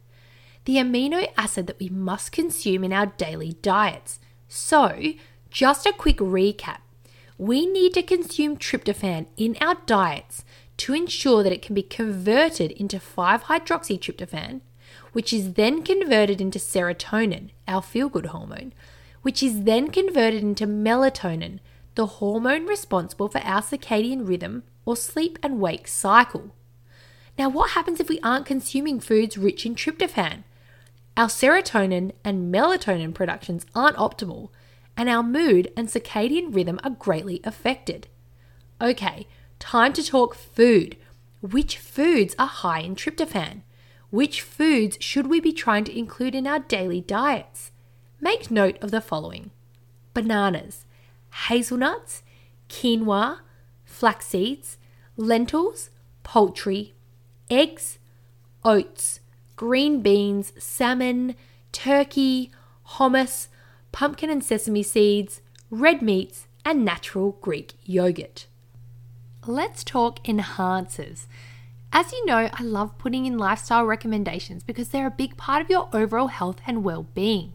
the 0.65 0.77
amino 0.77 1.29
acid 1.37 1.67
that 1.67 1.79
we 1.79 1.91
must 1.91 2.33
consume 2.33 2.85
in 2.85 2.93
our 2.93 3.07
daily 3.07 3.53
diets. 3.61 4.19
So, 4.49 5.13
just 5.51 5.85
a 5.87 5.93
quick 5.93 6.17
recap 6.17 6.79
we 7.37 7.67
need 7.67 7.93
to 7.95 8.03
consume 8.03 8.57
tryptophan 8.57 9.27
in 9.37 9.57
our 9.61 9.77
diets 9.87 10.45
to 10.77 10.95
ensure 10.95 11.43
that 11.43 11.53
it 11.53 11.63
can 11.63 11.75
be 11.75 11.83
converted 11.83 12.71
into 12.73 13.01
5 13.01 13.45
hydroxytryptophan, 13.45 14.61
which 15.15 15.33
is 15.33 15.53
then 15.53 15.81
converted 15.83 16.41
into 16.41 16.59
serotonin, 16.59 17.51
our 17.69 17.81
feel 17.81 18.09
good 18.09 18.27
hormone, 18.27 18.73
which 19.23 19.45
is 19.45 19.63
then 19.63 19.89
converted 19.89 20.43
into 20.43 20.67
melatonin, 20.67 21.61
the 21.95 22.07
hormone 22.07 22.67
responsible 22.67 23.29
for 23.29 23.39
our 23.39 23.63
circadian 23.63 24.27
rhythm 24.27 24.65
or 24.85 24.97
sleep 24.97 25.39
and 25.41 25.61
wake 25.61 25.87
cycle. 25.87 26.53
Now, 27.39 27.49
what 27.49 27.71
happens 27.71 28.01
if 28.01 28.09
we 28.09 28.19
aren't 28.25 28.45
consuming 28.45 28.99
foods 28.99 29.39
rich 29.39 29.65
in 29.65 29.77
tryptophan? 29.77 30.43
Our 31.17 31.29
serotonin 31.29 32.11
and 32.25 32.53
melatonin 32.53 33.15
productions 33.15 33.65
aren't 33.73 33.97
optimal, 33.97 34.49
and 34.97 35.09
our 35.09 35.23
mood 35.23 35.73
and 35.77 35.87
circadian 35.87 36.53
rhythm 36.53 36.81
are 36.83 36.91
greatly 36.91 37.41
affected. 37.45 38.09
Okay, 38.83 39.29
time 39.61 39.93
to 39.93 40.03
talk 40.03 40.35
food. 40.35 40.97
Which 41.41 41.79
foods 41.79 42.35
are 42.37 42.49
high 42.49 42.81
in 42.81 42.97
tryptophan? 42.97 43.63
Which 44.15 44.43
foods 44.43 44.97
should 45.01 45.27
we 45.27 45.41
be 45.41 45.53
trying 45.53 45.83
to 45.87 45.99
include 45.99 46.37
in 46.37 46.47
our 46.47 46.61
daily 46.61 47.01
diets? 47.01 47.73
Make 48.21 48.49
note 48.49 48.81
of 48.81 48.93
the 48.93 49.01
following 49.01 49.51
bananas, 50.15 50.87
hazelnuts, 51.49 52.23
quinoa, 52.69 53.41
flax 53.85 54.27
seeds, 54.27 54.79
lentils, 55.17 55.91
poultry, 56.23 56.95
eggs, 57.51 57.99
oats, 58.65 59.19
green 59.57 60.01
beans, 60.01 60.53
salmon, 60.59 61.35
turkey, 61.73 62.53
hummus, 62.91 63.49
pumpkin 63.91 64.31
and 64.31 64.45
sesame 64.45 64.85
seeds, 64.85 65.41
red 65.71 66.03
meats, 66.03 66.47
and 66.65 66.85
natural 66.85 67.33
Greek 67.41 67.73
yogurt. 67.83 68.47
Let's 69.45 69.83
talk 69.83 70.23
enhancers. 70.23 71.27
As 71.97 72.11
you 72.11 72.27
know, 72.27 72.51
I 72.53 72.63
love 72.65 72.99
putting 72.99 73.25
in 73.25 73.39
lifestyle 73.39 73.87
recommendations 73.87 74.65
because 74.65 74.89
they're 74.89 75.07
a 75.07 75.13
big 75.13 75.37
part 75.37 75.63
of 75.63 75.71
your 75.71 75.89
overall 75.93 76.27
health 76.27 76.61
and 76.67 76.83
well 76.83 77.07
being. 77.15 77.53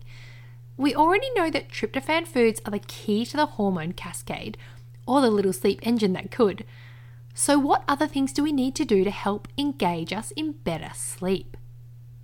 We 0.78 0.96
already 0.96 1.30
know 1.36 1.50
that 1.50 1.68
tryptophan 1.68 2.26
foods 2.26 2.62
are 2.66 2.72
the 2.72 2.80
key 2.80 3.26
to 3.26 3.36
the 3.36 3.46
hormone 3.46 3.92
cascade, 3.92 4.58
or 5.06 5.20
the 5.20 5.30
little 5.30 5.52
sleep 5.52 5.82
engine 5.84 6.14
that 6.14 6.32
could. 6.32 6.64
So, 7.34 7.60
what 7.60 7.84
other 7.86 8.08
things 8.08 8.32
do 8.32 8.42
we 8.42 8.54
need 8.54 8.76
to 8.76 8.86
do 8.86 9.04
to 9.04 9.12
help 9.12 9.50
engage 9.58 10.14
us 10.14 10.32
in 10.32 10.54
better 10.54 10.92
sleep? 10.94 11.58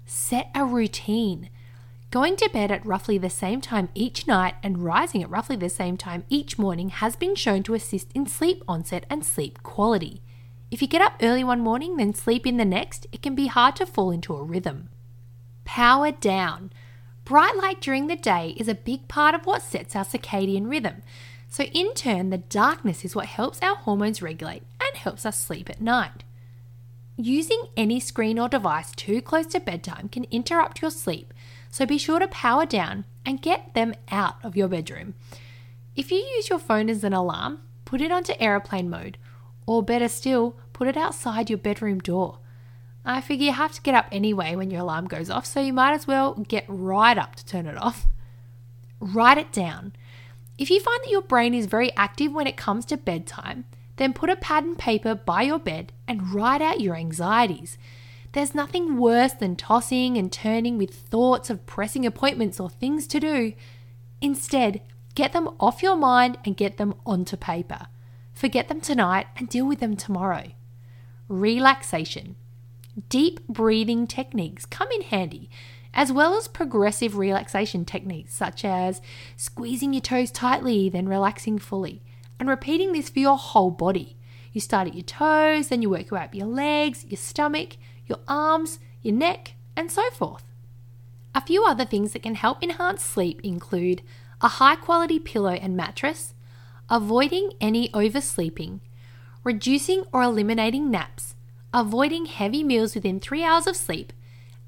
Set 0.05 0.51
a 0.55 0.63
routine. 0.63 1.49
Going 2.11 2.37
to 2.37 2.49
bed 2.53 2.71
at 2.71 2.85
roughly 2.85 3.17
the 3.17 3.29
same 3.29 3.59
time 3.59 3.89
each 3.93 4.25
night 4.25 4.55
and 4.63 4.85
rising 4.85 5.21
at 5.21 5.29
roughly 5.29 5.57
the 5.57 5.67
same 5.67 5.97
time 5.97 6.23
each 6.29 6.57
morning 6.57 6.89
has 6.89 7.17
been 7.17 7.35
shown 7.35 7.61
to 7.63 7.73
assist 7.73 8.13
in 8.13 8.25
sleep 8.25 8.63
onset 8.69 9.05
and 9.09 9.25
sleep 9.25 9.61
quality. 9.63 10.21
If 10.71 10.81
you 10.81 10.87
get 10.87 11.01
up 11.01 11.13
early 11.21 11.43
one 11.43 11.61
morning, 11.61 11.97
then 11.97 12.13
sleep 12.13 12.45
in 12.45 12.57
the 12.57 12.65
next, 12.65 13.07
it 13.11 13.21
can 13.21 13.35
be 13.35 13.47
hard 13.47 13.75
to 13.77 13.85
fall 13.85 14.11
into 14.11 14.35
a 14.35 14.43
rhythm. 14.43 14.89
Power 15.63 16.11
down. 16.11 16.71
Bright 17.23 17.55
light 17.55 17.81
during 17.81 18.07
the 18.07 18.15
day 18.15 18.53
is 18.57 18.67
a 18.67 18.75
big 18.75 19.07
part 19.07 19.35
of 19.35 19.45
what 19.45 19.61
sets 19.61 19.95
our 19.95 20.05
circadian 20.05 20.69
rhythm. 20.69 21.01
So, 21.47 21.63
in 21.65 21.93
turn, 21.93 22.29
the 22.29 22.37
darkness 22.37 23.05
is 23.05 23.15
what 23.15 23.27
helps 23.27 23.61
our 23.61 23.75
hormones 23.75 24.21
regulate 24.21 24.63
and 24.81 24.97
helps 24.97 25.25
us 25.25 25.41
sleep 25.41 25.69
at 25.69 25.81
night. 25.81 26.23
Using 27.17 27.67
any 27.77 27.99
screen 27.99 28.37
or 28.37 28.49
device 28.49 28.91
too 28.91 29.21
close 29.21 29.45
to 29.47 29.59
bedtime 29.59 30.09
can 30.09 30.25
interrupt 30.31 30.81
your 30.81 30.91
sleep, 30.91 31.33
so 31.69 31.85
be 31.85 31.97
sure 31.97 32.19
to 32.19 32.27
power 32.27 32.65
down 32.65 33.05
and 33.25 33.41
get 33.41 33.73
them 33.73 33.95
out 34.11 34.35
of 34.43 34.57
your 34.57 34.67
bedroom. 34.67 35.13
If 35.95 36.11
you 36.11 36.17
use 36.17 36.49
your 36.49 36.59
phone 36.59 36.89
as 36.89 37.05
an 37.05 37.13
alarm, 37.13 37.59
put 37.85 38.01
it 38.01 38.11
onto 38.11 38.33
aeroplane 38.39 38.89
mode, 38.89 39.17
or 39.65 39.83
better 39.83 40.07
still, 40.07 40.55
put 40.73 40.87
it 40.87 40.97
outside 40.97 41.49
your 41.49 41.57
bedroom 41.57 41.99
door. 41.99 42.39
I 43.05 43.21
figure 43.21 43.45
you 43.45 43.53
have 43.53 43.73
to 43.73 43.81
get 43.81 43.95
up 43.95 44.07
anyway 44.11 44.55
when 44.55 44.71
your 44.71 44.81
alarm 44.81 45.07
goes 45.07 45.29
off, 45.29 45.45
so 45.45 45.61
you 45.61 45.73
might 45.73 45.93
as 45.93 46.07
well 46.07 46.33
get 46.47 46.65
right 46.67 47.17
up 47.17 47.35
to 47.35 47.45
turn 47.45 47.67
it 47.67 47.77
off. 47.77 48.07
Write 48.99 49.37
it 49.37 49.51
down. 49.51 49.93
If 50.57 50.69
you 50.69 50.79
find 50.79 50.99
that 51.03 51.11
your 51.11 51.21
brain 51.21 51.53
is 51.53 51.65
very 51.65 51.91
active 51.95 52.31
when 52.31 52.47
it 52.47 52.57
comes 52.57 52.85
to 52.85 52.97
bedtime, 52.97 53.65
then 53.97 54.13
put 54.13 54.29
a 54.29 54.35
pad 54.35 54.63
and 54.63 54.77
paper 54.77 55.13
by 55.13 55.43
your 55.43 55.59
bed 55.59 55.93
and 56.07 56.33
write 56.33 56.61
out 56.61 56.81
your 56.81 56.95
anxieties. 56.95 57.77
There's 58.31 58.55
nothing 58.55 58.97
worse 58.97 59.33
than 59.33 59.55
tossing 59.55 60.17
and 60.17 60.31
turning 60.31 60.77
with 60.77 60.93
thoughts 60.93 61.49
of 61.49 61.65
pressing 61.65 62.05
appointments 62.05 62.59
or 62.59 62.69
things 62.69 63.07
to 63.07 63.19
do. 63.19 63.53
Instead, 64.19 64.81
get 65.13 65.31
them 65.31 65.49
off 65.59 65.83
your 65.83 65.95
mind 65.95 66.37
and 66.43 66.57
get 66.57 66.77
them 66.77 66.95
onto 67.05 67.37
paper. 67.37 67.87
Forget 68.35 68.67
them 68.67 68.81
tonight 68.81 69.27
and 69.37 69.49
deal 69.49 69.65
with 69.65 69.79
them 69.79 69.95
tomorrow. 69.95 70.51
Relaxation. 71.29 72.35
Deep 73.09 73.45
breathing 73.47 74.05
techniques 74.05 74.65
come 74.65 74.89
in 74.91 75.01
handy, 75.01 75.49
as 75.93 76.11
well 76.11 76.35
as 76.35 76.49
progressive 76.49 77.17
relaxation 77.17 77.85
techniques 77.85 78.33
such 78.33 78.65
as 78.65 79.01
squeezing 79.37 79.93
your 79.93 80.01
toes 80.01 80.31
tightly, 80.31 80.89
then 80.89 81.07
relaxing 81.07 81.57
fully, 81.57 82.03
and 82.37 82.49
repeating 82.49 82.91
this 82.91 83.09
for 83.09 83.19
your 83.19 83.37
whole 83.37 83.71
body. 83.71 84.17
You 84.51 84.59
start 84.61 84.87
at 84.89 84.95
your 84.95 85.03
toes, 85.03 85.69
then 85.69 85.81
you 85.81 85.89
work 85.89 86.11
your 86.11 86.19
way 86.19 86.25
up 86.25 86.35
your 86.35 86.47
legs, 86.47 87.05
your 87.05 87.17
stomach, 87.17 87.77
your 88.05 88.19
arms, 88.27 88.79
your 89.01 89.15
neck, 89.15 89.55
and 89.75 89.89
so 89.89 90.09
forth. 90.11 90.43
A 91.33 91.41
few 91.41 91.65
other 91.65 91.85
things 91.85 92.11
that 92.13 92.23
can 92.23 92.35
help 92.35 92.61
enhance 92.61 93.03
sleep 93.03 93.39
include 93.43 94.01
a 94.41 94.47
high 94.47 94.75
quality 94.75 95.19
pillow 95.19 95.53
and 95.53 95.75
mattress, 95.75 96.33
avoiding 96.89 97.51
any 97.59 97.89
oversleeping, 97.93 98.81
reducing 99.43 100.03
or 100.11 100.21
eliminating 100.21 100.91
naps, 100.91 101.35
avoiding 101.73 102.25
heavy 102.25 102.63
meals 102.63 102.95
within 102.95 103.19
three 103.19 103.43
hours 103.43 103.67
of 103.67 103.75
sleep, 103.75 104.13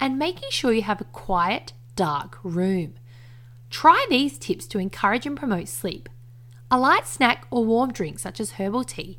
and 0.00 0.18
making 0.18 0.48
sure 0.50 0.72
you 0.72 0.82
have 0.82 1.00
a 1.00 1.04
quiet, 1.04 1.72
dark 1.96 2.38
room. 2.42 2.94
Try 3.70 4.06
these 4.08 4.38
tips 4.38 4.66
to 4.68 4.78
encourage 4.78 5.26
and 5.26 5.36
promote 5.36 5.68
sleep. 5.68 6.08
A 6.70 6.78
light 6.78 7.06
snack 7.06 7.46
or 7.50 7.64
warm 7.64 7.92
drink, 7.92 8.18
such 8.18 8.40
as 8.40 8.52
herbal 8.52 8.84
tea, 8.84 9.18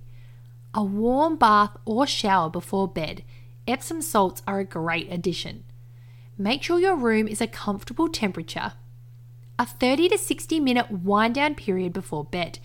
a 0.73 0.83
warm 0.83 1.35
bath 1.35 1.75
or 1.85 2.05
shower 2.05 2.49
before 2.49 2.87
bed, 2.87 3.23
Epsom 3.67 4.01
salts 4.01 4.41
are 4.47 4.59
a 4.59 4.65
great 4.65 5.11
addition. 5.11 5.63
Make 6.37 6.63
sure 6.63 6.79
your 6.79 6.95
room 6.95 7.27
is 7.27 7.41
a 7.41 7.47
comfortable 7.47 8.07
temperature. 8.07 8.73
A 9.59 9.65
30 9.65 10.07
to 10.07 10.17
60 10.17 10.61
minute 10.61 10.89
wind 10.89 11.35
down 11.35 11.53
period 11.53 11.91
before 11.91 12.23
bed. 12.23 12.59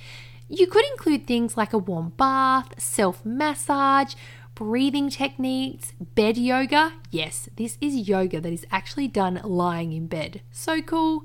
You 0.48 0.68
could 0.68 0.84
include 0.92 1.26
things 1.26 1.56
like 1.56 1.72
a 1.72 1.78
warm 1.78 2.10
bath, 2.10 2.80
self 2.80 3.24
massage, 3.24 4.14
breathing 4.54 5.10
techniques, 5.10 5.92
bed 6.14 6.38
yoga. 6.38 6.92
Yes, 7.10 7.48
this 7.56 7.76
is 7.80 8.08
yoga 8.08 8.40
that 8.40 8.52
is 8.52 8.64
actually 8.70 9.08
done 9.08 9.40
lying 9.42 9.92
in 9.92 10.06
bed. 10.06 10.42
So 10.52 10.80
cool. 10.80 11.24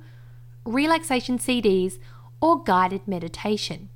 Relaxation 0.66 1.38
CDs 1.38 2.00
or 2.42 2.64
guided 2.64 3.08
meditation. 3.08 3.90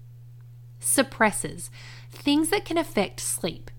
Suppressors, 0.80 1.72
things 2.12 2.50
that 2.50 2.65
can 2.65 2.77
affect 2.77 3.20
sleep. 3.20 3.72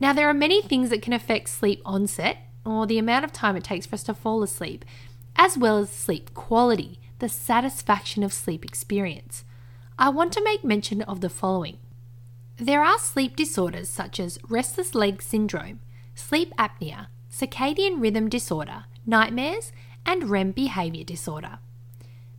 Now, 0.00 0.12
there 0.12 0.28
are 0.28 0.34
many 0.34 0.60
things 0.60 0.90
that 0.90 1.02
can 1.02 1.12
affect 1.12 1.50
sleep 1.50 1.82
onset 1.84 2.38
or 2.64 2.84
the 2.84 2.98
amount 2.98 3.24
of 3.24 3.32
time 3.32 3.54
it 3.54 3.62
takes 3.62 3.86
for 3.86 3.94
us 3.94 4.02
to 4.04 4.14
fall 4.14 4.42
asleep, 4.42 4.84
as 5.36 5.56
well 5.56 5.78
as 5.78 5.90
sleep 5.90 6.34
quality, 6.34 6.98
the 7.18 7.28
satisfaction 7.28 8.22
of 8.22 8.32
sleep 8.32 8.64
experience. 8.64 9.44
I 9.98 10.08
want 10.10 10.32
to 10.34 10.44
make 10.44 10.62
mention 10.64 11.02
of 11.02 11.20
the 11.20 11.28
following 11.28 11.78
there 12.60 12.82
are 12.82 12.98
sleep 12.98 13.36
disorders 13.36 13.88
such 13.88 14.18
as 14.18 14.40
restless 14.48 14.92
leg 14.92 15.22
syndrome, 15.22 15.78
sleep 16.16 16.52
apnea, 16.58 17.06
circadian 17.30 18.00
rhythm 18.00 18.28
disorder, 18.28 18.86
nightmares, 19.06 19.70
and 20.04 20.28
REM 20.28 20.50
behavior 20.50 21.04
disorder. 21.04 21.60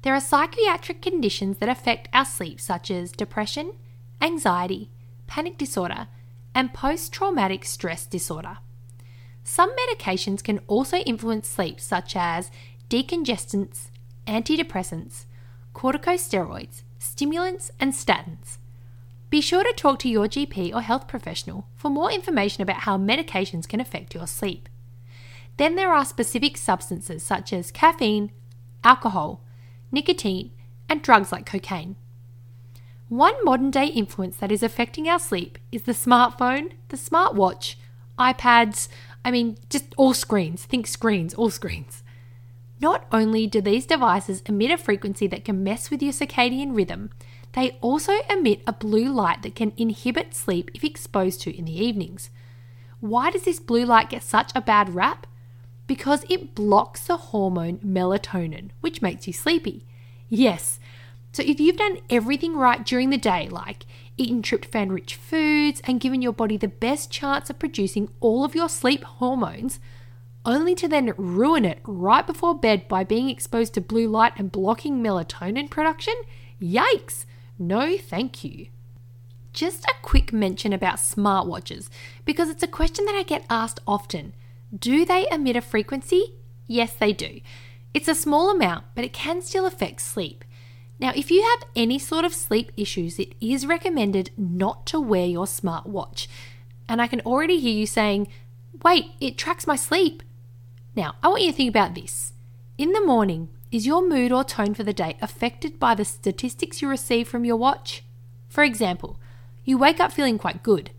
There 0.01 0.13
are 0.13 0.19
psychiatric 0.19 1.01
conditions 1.01 1.59
that 1.59 1.69
affect 1.69 2.09
our 2.11 2.25
sleep, 2.25 2.59
such 2.59 2.91
as 2.91 3.13
depression, 3.13 3.75
anxiety, 4.21 4.89
panic 5.25 5.57
disorder, 5.57 6.09
and 6.53 6.73
post 6.73 7.13
traumatic 7.13 7.63
stress 7.63 8.05
disorder. 8.05 8.57
Some 9.45 9.73
medications 9.73 10.43
can 10.43 10.59
also 10.67 10.97
influence 10.97 11.47
sleep, 11.47 11.79
such 11.79 12.17
as 12.17 12.51
decongestants, 12.89 13.87
antidepressants, 14.29 15.25
corticosteroids, 15.73 16.83
stimulants, 16.99 17.71
and 17.79 17.93
statins. 17.93 18.57
Be 19.29 19.41
sure 19.41 19.63
to 19.63 19.73
talk 19.73 19.99
to 19.99 20.09
your 20.09 20.27
GP 20.27 20.73
or 20.73 20.81
health 20.81 21.07
professional 21.07 21.67
for 21.75 21.89
more 21.89 22.11
information 22.11 22.63
about 22.63 22.81
how 22.81 22.97
medications 22.97 23.67
can 23.67 23.79
affect 23.79 24.15
your 24.15 24.27
sleep. 24.27 24.67
Then 25.57 25.75
there 25.75 25.93
are 25.93 26.05
specific 26.05 26.57
substances 26.57 27.21
such 27.21 27.53
as 27.53 27.71
caffeine, 27.71 28.31
alcohol, 28.83 29.43
nicotine, 29.91 30.51
and 30.87 31.01
drugs 31.01 31.31
like 31.31 31.45
cocaine. 31.45 31.95
One 33.09 33.35
modern 33.43 33.71
day 33.71 33.87
influence 33.87 34.37
that 34.37 34.51
is 34.51 34.63
affecting 34.63 35.07
our 35.07 35.19
sleep 35.19 35.57
is 35.71 35.83
the 35.83 35.91
smartphone, 35.91 36.73
the 36.89 36.97
smartwatch, 36.97 37.75
iPads, 38.17 38.87
I 39.23 39.31
mean, 39.31 39.57
just 39.69 39.93
all 39.97 40.13
screens. 40.13 40.65
Think 40.65 40.87
screens, 40.87 41.33
all 41.33 41.49
screens. 41.49 42.03
Not 42.81 43.05
only 43.11 43.45
do 43.45 43.61
these 43.61 43.85
devices 43.85 44.41
emit 44.45 44.71
a 44.71 44.77
frequency 44.77 45.27
that 45.27 45.43
can 45.43 45.63
mess 45.63 45.91
with 45.91 46.01
your 46.01 46.13
circadian 46.13 46.75
rhythm, 46.75 47.09
they 47.53 47.77
also 47.81 48.13
emit 48.29 48.61
a 48.65 48.73
blue 48.73 49.11
light 49.11 49.41
that 49.41 49.55
can 49.55 49.73
inhibit 49.75 50.33
sleep 50.33 50.71
if 50.73 50.83
exposed 50.83 51.41
to 51.41 51.57
in 51.57 51.65
the 51.65 51.83
evenings. 51.83 52.29
Why 52.99 53.31
does 53.31 53.43
this 53.43 53.59
blue 53.59 53.85
light 53.85 54.09
get 54.09 54.23
such 54.23 54.51
a 54.55 54.61
bad 54.61 54.93
rap? 54.93 55.25
Because 55.87 56.23
it 56.29 56.55
blocks 56.55 57.07
the 57.07 57.17
hormone 57.17 57.79
melatonin, 57.79 58.69
which 58.81 59.01
makes 59.01 59.25
you 59.25 59.33
sleepy. 59.33 59.85
Yes, 60.29 60.79
so 61.31 61.43
if 61.45 61.59
you've 61.59 61.77
done 61.77 61.99
everything 62.09 62.55
right 62.55 62.85
during 62.85 63.09
the 63.09 63.17
day, 63.17 63.47
like 63.49 63.85
eaten 64.17 64.41
tryptophan 64.41 64.91
rich 64.91 65.15
foods 65.15 65.81
and 65.85 65.99
given 65.99 66.21
your 66.21 66.33
body 66.33 66.57
the 66.57 66.67
best 66.67 67.11
chance 67.11 67.49
of 67.49 67.59
producing 67.59 68.09
all 68.19 68.43
of 68.43 68.55
your 68.55 68.69
sleep 68.69 69.03
hormones, 69.03 69.79
only 70.45 70.73
to 70.75 70.87
then 70.87 71.13
ruin 71.17 71.65
it 71.65 71.79
right 71.83 72.25
before 72.25 72.57
bed 72.57 72.87
by 72.87 73.03
being 73.03 73.29
exposed 73.29 73.73
to 73.73 73.81
blue 73.81 74.07
light 74.07 74.33
and 74.37 74.51
blocking 74.51 75.03
melatonin 75.03 75.69
production, 75.69 76.15
yikes! 76.61 77.25
No, 77.57 77.97
thank 77.97 78.43
you. 78.43 78.67
just 79.53 79.83
a 79.85 79.93
quick 80.01 80.31
mention 80.31 80.73
about 80.73 80.97
smartwatches 80.97 81.89
because 82.25 82.49
it's 82.49 82.63
a 82.63 82.67
question 82.67 83.05
that 83.05 83.15
I 83.15 83.23
get 83.23 83.45
asked 83.49 83.79
often. 83.87 84.33
Do 84.77 85.05
they 85.05 85.27
emit 85.31 85.55
a 85.55 85.61
frequency? 85.61 86.35
Yes, 86.67 86.93
they 86.93 87.13
do. 87.13 87.41
It's 87.93 88.07
a 88.07 88.15
small 88.15 88.51
amount, 88.51 88.85
but 88.95 89.03
it 89.03 89.13
can 89.13 89.41
still 89.41 89.65
affect 89.65 90.01
sleep. 90.01 90.45
Now, 90.99 91.11
if 91.15 91.31
you 91.31 91.41
have 91.43 91.67
any 91.75 91.97
sort 91.97 92.25
of 92.25 92.33
sleep 92.33 92.71
issues, 92.77 93.19
it 93.19 93.33
is 93.41 93.65
recommended 93.65 94.31
not 94.37 94.85
to 94.87 94.99
wear 94.99 95.25
your 95.25 95.45
smartwatch. 95.45 96.27
And 96.87 97.01
I 97.01 97.07
can 97.07 97.21
already 97.21 97.59
hear 97.59 97.73
you 97.73 97.85
saying, 97.85 98.27
wait, 98.83 99.11
it 99.19 99.37
tracks 99.37 99.65
my 99.65 99.75
sleep. 99.75 100.21
Now, 100.99 101.15
I 101.23 101.29
want 101.29 101.43
you 101.43 101.51
to 101.51 101.55
think 101.55 101.69
about 101.69 101.95
this. 101.95 102.33
In 102.77 102.91
the 102.91 102.99
morning, 102.99 103.47
is 103.71 103.87
your 103.87 104.05
mood 104.05 104.33
or 104.33 104.43
tone 104.43 104.73
for 104.73 104.83
the 104.83 104.91
day 104.91 105.15
affected 105.21 105.79
by 105.79 105.95
the 105.95 106.03
statistics 106.03 106.81
you 106.81 106.89
receive 106.89 107.25
from 107.25 107.45
your 107.45 107.55
watch? 107.55 108.03
For 108.49 108.65
example, 108.65 109.17
you 109.63 109.77
wake 109.77 110.01
up 110.01 110.11
feeling 110.11 110.37
quite 110.37 110.61
good, 110.61 110.91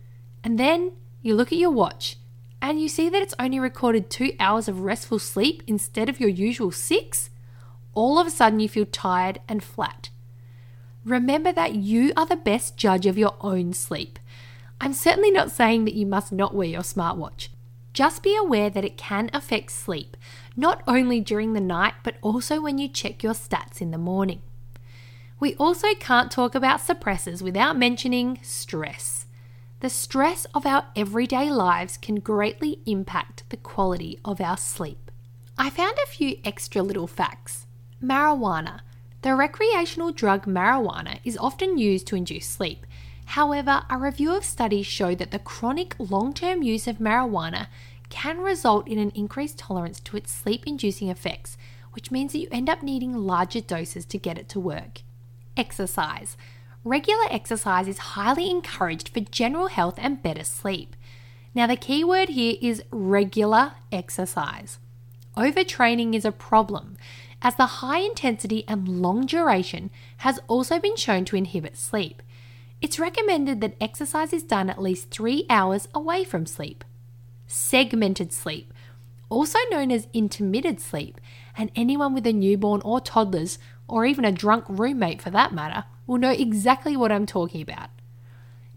and 0.43 0.59
then 0.59 0.93
you 1.21 1.35
look 1.35 1.53
at 1.53 1.59
your 1.59 1.71
watch 1.71 2.17
and 2.63 2.81
you 2.81 2.89
see 2.89 3.11
that 3.11 3.21
it's 3.21 3.35
only 3.39 3.61
recorded 3.61 4.09
two 4.09 4.33
hours 4.41 4.69
of 4.69 4.81
restful 4.81 5.19
sleep 5.19 5.63
instead 5.67 6.09
of 6.09 6.19
your 6.19 6.31
usual 6.31 6.71
six, 6.71 7.29
all 7.93 8.19
of 8.19 8.27
a 8.27 8.31
sudden 8.31 8.59
you 8.59 8.71
feel 8.71 8.87
tired 8.87 9.43
and 9.51 9.63
flat. 9.63 10.09
Remember 11.05 11.53
that 11.53 11.75
you 11.75 12.15
are 12.17 12.25
the 12.25 12.37
best 12.37 12.79
judge 12.79 13.05
of 13.05 13.19
your 13.19 13.37
own 13.43 13.75
sleep. 13.75 14.19
I'm 14.81 14.95
certainly 14.95 15.31
not 15.31 15.51
saying 15.51 15.85
that 15.85 15.95
you 15.95 16.07
must 16.07 16.33
not 16.33 16.55
wear 16.55 16.69
your 16.69 16.81
smartwatch. 16.81 17.49
Just 17.93 18.23
be 18.23 18.37
aware 18.37 18.71
that 18.71 18.85
it 18.85 18.97
can 18.97 19.31
affect 19.33 19.73
sleep, 19.73 20.17
not 20.57 20.83
only 20.87 21.21
during 21.21 21.53
the 21.53 21.61
night, 21.61 21.95
but 22.03 22.17
also 22.23 22.61
when 22.61 22.79
you 22.79 22.89
check 22.89 23.23
your 23.23 23.35
stats 23.35 23.81
in 23.81 23.91
the 23.91 23.99
morning. 23.99 24.43
We 25.41 25.55
also 25.57 25.89
can't 25.99 26.31
talk 26.31 26.55
about 26.55 26.81
suppressors 26.81 27.43
without 27.43 27.79
mentioning 27.79 28.39
stress. 28.43 29.27
The 29.81 29.89
stress 29.89 30.45
of 30.55 30.67
our 30.67 30.85
everyday 30.95 31.51
lives 31.51 31.97
can 31.97 32.17
greatly 32.17 32.81
impact 32.85 33.45
the 33.49 33.57
quality 33.57 34.19
of 34.25 34.41
our 34.41 34.59
sleep. 34.59 35.11
I 35.57 35.71
found 35.71 35.97
a 36.03 36.07
few 36.07 36.39
extra 36.45 36.83
little 36.83 37.07
facts. 37.07 37.67
Marijuana. 38.03 38.81
The 39.23 39.35
recreational 39.35 40.13
drug 40.13 40.47
marijuana 40.47 41.21
is 41.25 41.37
often 41.39 41.79
used 41.79 42.07
to 42.09 42.17
induce 42.17 42.47
sleep. 42.47 42.87
However, 43.35 43.85
a 43.89 43.97
review 43.97 44.35
of 44.35 44.45
studies 44.45 44.87
show 44.87 45.15
that 45.15 45.31
the 45.31 45.39
chronic 45.39 45.95
long 46.01 46.35
term 46.35 46.65
use 46.65 46.89
of 46.89 46.99
marijuana 46.99 47.69
can 48.09 48.39
result 48.39 48.89
in 48.89 48.99
an 48.99 49.13
increased 49.15 49.57
tolerance 49.57 50.01
to 50.01 50.17
its 50.17 50.33
sleep 50.33 50.67
inducing 50.67 51.11
effects, 51.11 51.57
which 51.93 52.11
means 52.11 52.33
that 52.33 52.41
you 52.41 52.49
end 52.51 52.69
up 52.69 52.83
needing 52.83 53.15
larger 53.15 53.61
doses 53.61 54.05
to 54.07 54.19
get 54.19 54.37
it 54.37 54.49
to 54.49 54.59
work. 54.59 55.03
Exercise. 55.57 56.37
Regular 56.83 57.27
exercise 57.31 57.87
is 57.87 57.99
highly 58.19 58.51
encouraged 58.51 59.11
for 59.11 59.21
general 59.21 59.69
health 59.69 59.95
and 59.99 60.21
better 60.21 60.43
sleep. 60.43 60.97
Now, 61.55 61.69
the 61.69 61.77
key 61.77 62.03
word 62.03 62.31
here 62.31 62.57
is 62.61 62.83
regular 62.91 63.75
exercise. 63.93 64.81
Overtraining 65.37 66.17
is 66.17 66.25
a 66.25 66.33
problem, 66.33 66.97
as 67.43 67.55
the 67.55 67.79
high 67.79 68.01
intensity 68.01 68.65
and 68.67 69.01
long 69.01 69.25
duration 69.25 69.91
has 70.19 70.41
also 70.49 70.81
been 70.81 70.97
shown 70.97 71.25
to 71.27 71.37
inhibit 71.37 71.77
sleep. 71.77 72.25
It's 72.81 72.99
recommended 72.99 73.61
that 73.61 73.77
exercise 73.81 74.33
is 74.33 74.43
done 74.43 74.71
at 74.71 74.81
least 74.81 75.11
three 75.11 75.45
hours 75.51 75.87
away 75.95 76.25
from 76.25 76.47
sleep. 76.47 76.83
Segmented 77.47 78.33
sleep, 78.33 78.73
also 79.29 79.59
known 79.71 79.91
as 79.91 80.09
intermittent 80.15 80.81
sleep, 80.81 81.21
and 81.57 81.71
anyone 81.77 82.15
with 82.15 82.27
a 82.27 82.33
newborn 82.33 82.81
or 82.83 83.01
toddlers, 83.01 83.59
or 83.87 84.07
even 84.07 84.25
a 84.25 84.33
drunk 84.33 84.65
roommate 84.69 85.21
for 85.21 85.31
that 85.31 85.53
matter, 85.53 85.85
will 86.07 86.19
know 86.19 86.31
exactly 86.31 86.97
what 86.97 87.13
I'm 87.13 87.27
talking 87.27 87.61
about. 87.61 87.91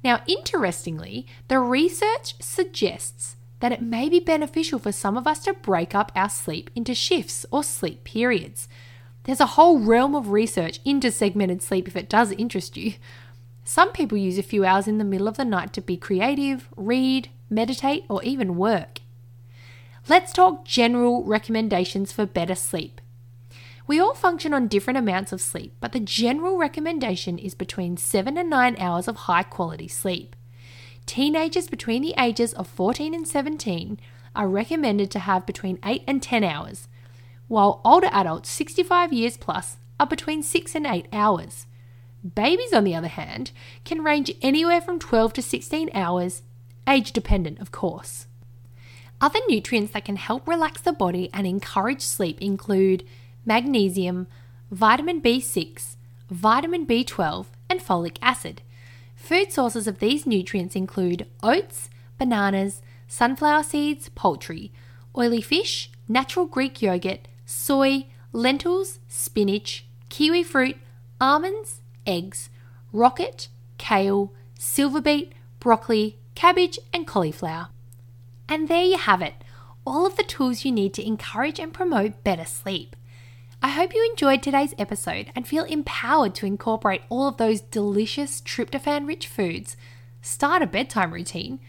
Now, 0.03 0.21
interestingly, 0.27 1.25
the 1.47 1.59
research 1.59 2.35
suggests 2.41 3.37
that 3.61 3.71
it 3.71 3.81
may 3.81 4.09
be 4.09 4.19
beneficial 4.19 4.79
for 4.79 4.91
some 4.91 5.15
of 5.15 5.25
us 5.25 5.39
to 5.45 5.53
break 5.53 5.95
up 5.95 6.11
our 6.13 6.29
sleep 6.29 6.69
into 6.75 6.93
shifts 6.93 7.45
or 7.51 7.63
sleep 7.63 8.03
periods. 8.03 8.67
There's 9.23 9.39
a 9.39 9.55
whole 9.55 9.79
realm 9.79 10.13
of 10.13 10.29
research 10.29 10.81
into 10.83 11.09
segmented 11.09 11.61
sleep 11.61 11.87
if 11.87 11.95
it 11.95 12.09
does 12.09 12.33
interest 12.33 12.75
you. 12.75 12.95
Some 13.63 13.91
people 13.91 14.17
use 14.17 14.37
a 14.37 14.43
few 14.43 14.65
hours 14.65 14.87
in 14.87 14.97
the 14.97 15.03
middle 15.03 15.27
of 15.27 15.37
the 15.37 15.45
night 15.45 15.71
to 15.73 15.81
be 15.81 15.95
creative, 15.95 16.67
read, 16.75 17.29
meditate, 17.49 18.05
or 18.09 18.21
even 18.23 18.57
work. 18.57 18.99
Let's 20.09 20.33
talk 20.33 20.65
general 20.65 21.23
recommendations 21.23 22.11
for 22.11 22.25
better 22.25 22.55
sleep. 22.55 22.99
We 23.87 23.99
all 23.99 24.13
function 24.13 24.53
on 24.53 24.67
different 24.67 24.97
amounts 24.97 25.31
of 25.31 25.41
sleep, 25.41 25.73
but 25.79 25.93
the 25.93 25.99
general 25.99 26.57
recommendation 26.57 27.37
is 27.37 27.53
between 27.53 27.97
7 27.97 28.37
and 28.37 28.49
9 28.49 28.75
hours 28.79 29.07
of 29.07 29.15
high 29.15 29.43
quality 29.43 29.87
sleep. 29.87 30.35
Teenagers 31.05 31.67
between 31.67 32.01
the 32.01 32.15
ages 32.17 32.53
of 32.53 32.67
14 32.67 33.13
and 33.13 33.27
17 33.27 33.99
are 34.35 34.47
recommended 34.47 35.11
to 35.11 35.19
have 35.19 35.45
between 35.45 35.79
8 35.85 36.03
and 36.07 36.21
10 36.21 36.43
hours, 36.43 36.87
while 37.47 37.81
older 37.85 38.09
adults 38.11 38.49
65 38.49 39.13
years 39.13 39.37
plus 39.37 39.77
are 39.99 40.07
between 40.07 40.43
6 40.43 40.75
and 40.75 40.85
8 40.85 41.07
hours. 41.13 41.65
Babies, 42.23 42.71
on 42.73 42.85
the 42.85 42.95
other 42.95 43.09
hand, 43.09 43.51
can 43.83 44.03
range 44.03 44.31
anywhere 44.41 44.79
from 44.79 44.97
12 44.97 45.33
to 45.33 45.41
16 45.41 45.89
hours, 45.93 46.41
age 46.87 47.11
dependent, 47.11 47.59
of 47.59 47.71
course. 47.71 48.27
Other 49.19 49.39
nutrients 49.47 49.93
that 49.93 50.05
can 50.05 50.15
help 50.15 50.47
relax 50.47 50.81
the 50.81 50.93
body 50.93 51.29
and 51.33 51.45
encourage 51.45 52.01
sleep 52.01 52.41
include 52.41 53.05
magnesium, 53.45 54.27
vitamin 54.71 55.21
B6, 55.21 55.95
vitamin 56.29 56.87
B12, 56.87 57.47
and 57.69 57.79
folic 57.81 58.17
acid. 58.21 58.61
Food 59.15 59.51
sources 59.51 59.87
of 59.87 59.99
these 59.99 60.25
nutrients 60.25 60.75
include 60.75 61.27
oats, 61.41 61.89
bananas, 62.17 62.81
sunflower 63.07 63.63
seeds, 63.63 64.09
poultry, 64.09 64.71
oily 65.17 65.41
fish, 65.41 65.91
natural 66.07 66.45
Greek 66.45 66.81
yogurt, 66.81 67.27
soy, 67.45 68.07
lentils, 68.31 68.99
spinach, 69.07 69.85
kiwi 70.09 70.43
fruit, 70.43 70.77
almonds, 71.21 71.81
eggs, 72.05 72.49
rocket, 72.91 73.49
kale, 73.77 74.33
silver 74.57 75.01
beet, 75.01 75.33
broccoli, 75.59 76.17
cabbage, 76.35 76.79
and 76.93 77.07
cauliflower. 77.07 77.69
And 78.47 78.67
there 78.67 78.83
you 78.83 78.97
have 78.97 79.21
it 79.21 79.35
all 79.85 80.05
of 80.05 80.15
the 80.15 80.23
tools 80.23 80.63
you 80.63 80.71
need 80.71 80.93
to 80.93 81.05
encourage 81.05 81.59
and 81.59 81.73
promote 81.73 82.23
better 82.23 82.45
sleep. 82.45 82.95
I 83.61 83.69
hope 83.69 83.93
you 83.93 84.05
enjoyed 84.09 84.43
today's 84.43 84.73
episode 84.77 85.31
and 85.35 85.47
feel 85.47 85.63
empowered 85.63 86.35
to 86.35 86.45
incorporate 86.45 87.01
all 87.09 87.27
of 87.27 87.37
those 87.37 87.61
delicious 87.61 88.41
tryptophan 88.41 89.07
rich 89.07 89.27
foods, 89.27 89.77
start 90.21 90.61
a 90.61 90.67
bedtime 90.67 91.13
routine, 91.13 91.59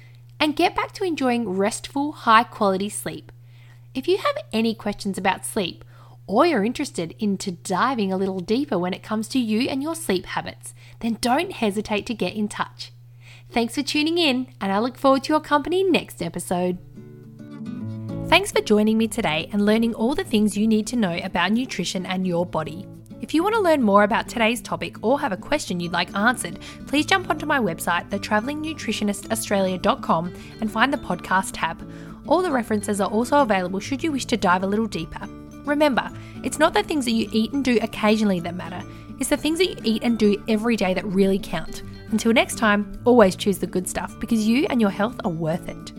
and 0.40 0.57
get 0.57 0.75
back 0.75 0.92
to 0.92 1.05
enjoying 1.05 1.49
restful, 1.57 2.12
high 2.12 2.44
quality 2.44 2.88
sleep. 2.88 3.31
If 3.94 4.09
you 4.09 4.18
have 4.18 4.37
any 4.53 4.75
questions 4.75 5.18
about 5.18 5.47
sleep, 5.47 5.85
or 6.26 6.46
you're 6.46 6.64
interested 6.64 7.14
into 7.18 7.52
diving 7.52 8.12
a 8.12 8.16
little 8.16 8.40
deeper 8.40 8.78
when 8.78 8.94
it 8.94 9.02
comes 9.02 9.28
to 9.28 9.38
you 9.38 9.68
and 9.68 9.82
your 9.82 9.94
sleep 9.94 10.26
habits, 10.26 10.74
then 11.00 11.18
don't 11.20 11.52
hesitate 11.52 12.06
to 12.06 12.14
get 12.14 12.34
in 12.34 12.48
touch. 12.48 12.92
Thanks 13.50 13.74
for 13.74 13.82
tuning 13.82 14.18
in, 14.18 14.48
and 14.60 14.72
I 14.72 14.78
look 14.78 14.96
forward 14.96 15.24
to 15.24 15.32
your 15.32 15.40
company 15.40 15.84
next 15.84 16.22
episode. 16.22 16.78
Thanks 18.28 18.50
for 18.50 18.62
joining 18.62 18.98
me 18.98 19.06
today 19.06 19.48
and 19.52 19.64
learning 19.64 19.94
all 19.94 20.14
the 20.14 20.24
things 20.24 20.56
you 20.56 20.66
need 20.66 20.87
to 20.88 20.96
know 20.96 21.18
about 21.22 21.52
nutrition 21.52 22.06
and 22.06 22.26
your 22.26 22.46
body. 22.46 22.87
If 23.20 23.32
you 23.32 23.42
want 23.42 23.54
to 23.54 23.60
learn 23.60 23.82
more 23.82 24.02
about 24.02 24.28
today's 24.28 24.60
topic 24.60 24.96
or 25.02 25.20
have 25.20 25.32
a 25.32 25.37
question 25.37 25.78
you'd 25.78 25.92
like 25.92 26.14
answered, 26.16 26.58
please 26.87 27.06
jump 27.06 27.30
onto 27.30 27.46
my 27.46 27.58
website, 27.58 28.08
thetravelingnutritionistaustralia.com, 28.10 30.34
and 30.60 30.70
find 30.70 30.92
the 30.92 30.98
podcast 30.98 31.50
tab. 31.54 31.88
All 32.26 32.42
the 32.42 32.50
references 32.50 33.00
are 33.00 33.10
also 33.10 33.40
available 33.40 33.80
should 33.80 34.02
you 34.02 34.12
wish 34.12 34.26
to 34.26 34.37
dive 34.37 34.62
a 34.62 34.66
little 34.66 34.87
deeper. 34.87 35.26
Remember, 35.64 36.11
it's 36.42 36.59
not 36.59 36.74
the 36.74 36.83
things 36.83 37.05
that 37.05 37.12
you 37.12 37.29
eat 37.33 37.53
and 37.53 37.64
do 37.64 37.79
occasionally 37.83 38.40
that 38.40 38.55
matter, 38.55 38.83
it's 39.18 39.31
the 39.31 39.37
things 39.37 39.59
that 39.59 39.70
you 39.70 39.77
eat 39.85 40.03
and 40.03 40.18
do 40.18 40.42
every 40.48 40.77
day 40.77 40.94
that 40.94 41.05
really 41.07 41.38
count. 41.38 41.83
Until 42.11 42.33
next 42.33 42.59
time, 42.59 43.00
always 43.05 43.37
choose 43.37 43.59
the 43.59 43.66
good 43.66 43.88
stuff 43.88 44.18
because 44.20 44.46
you 44.46 44.66
and 44.70 44.81
your 44.81 44.90
health 44.90 45.20
are 45.24 45.31
worth 45.31 45.68
it. 45.68 45.92